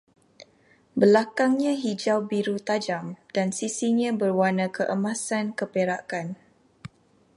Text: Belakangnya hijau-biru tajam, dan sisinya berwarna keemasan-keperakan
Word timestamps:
Belakangnya 0.99 1.73
hijau-biru 1.83 2.57
tajam, 2.67 3.05
dan 3.37 3.47
sisinya 3.59 4.09
berwarna 4.21 4.67
keemasan-keperakan 4.77 6.27